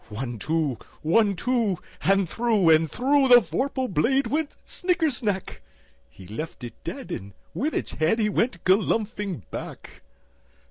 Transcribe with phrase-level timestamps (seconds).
[0.09, 0.79] One, two!
[1.03, 1.77] One, two!
[2.01, 5.61] And through and throughThe vorpal blade went snicker snack!
[6.09, 10.01] He left it dead, and with its headHe went galumphing back.